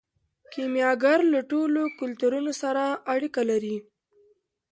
[0.51, 3.77] کیمیاګر له ټولو کلتورونو سره اړیکه لري.